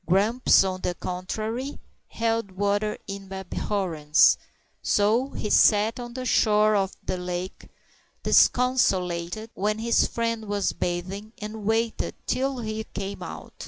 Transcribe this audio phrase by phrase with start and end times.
[0.07, 4.35] Grumps, on the contrary, held water in abhorrence;
[4.81, 7.69] so he sat on the shore of the lake
[8.23, 13.53] disconsolate when his friend was bathing, and waited till he came out.